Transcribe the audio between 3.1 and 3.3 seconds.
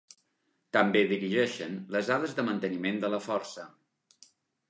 la